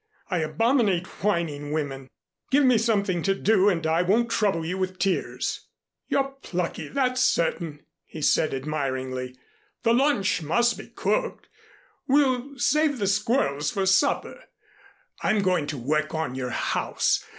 I 0.31 0.39
abominate 0.39 1.05
whining 1.23 1.71
women. 1.71 2.09
Give 2.49 2.65
me 2.65 2.79
something 2.79 3.21
to 3.21 3.35
do, 3.35 3.69
and 3.69 3.85
I 3.85 4.01
won't 4.01 4.31
trouble 4.31 4.65
you 4.65 4.75
with 4.79 4.97
tears." 4.97 5.67
"You're 6.07 6.37
plucky, 6.41 6.87
that's 6.87 7.21
certain," 7.21 7.85
he 8.07 8.19
said 8.19 8.51
admiringly. 8.51 9.37
"The 9.83 9.93
lunch 9.93 10.41
must 10.41 10.79
be 10.79 10.87
cooked. 10.87 11.49
We'll 12.07 12.57
save 12.57 12.97
the 12.97 13.05
squirrels 13.05 13.69
for 13.69 13.85
supper. 13.85 14.45
I'm 15.21 15.43
going 15.43 15.67
to 15.67 15.77
work 15.77 16.15
on 16.15 16.33
your 16.33 16.49
house. 16.49 17.23